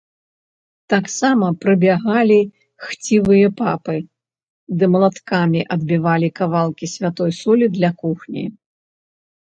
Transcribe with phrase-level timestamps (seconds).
[0.93, 2.37] Таксама прыбягалі
[2.87, 3.97] хцівыя папы
[4.79, 8.43] ды малаткамі адбівалі кавалкі святой солі для кухні.